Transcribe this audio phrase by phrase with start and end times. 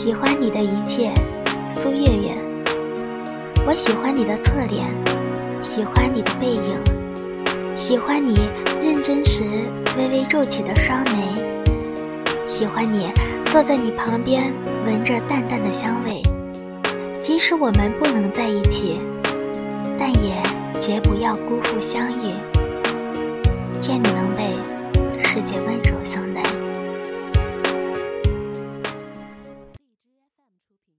[0.00, 1.12] 喜欢你的一切
[1.68, 2.32] 苏月月
[3.66, 4.86] 我喜欢你的侧脸
[5.60, 6.80] 喜欢你的背影
[7.74, 8.48] 喜欢你
[8.80, 9.42] 认真时
[9.98, 11.34] 微微皱起的双眉
[12.46, 13.12] 喜欢你
[13.46, 14.52] 坐在你旁边
[14.86, 16.22] 闻着淡淡的香味
[17.20, 19.00] 即使我们不能在一起
[19.98, 20.40] 但也
[20.78, 22.32] 绝不要辜负相遇。
[23.88, 24.56] 愿你能被
[25.18, 25.87] 世界温柔。
[30.84, 30.98] 品